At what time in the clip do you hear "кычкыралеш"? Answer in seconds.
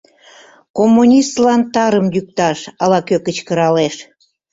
3.25-3.95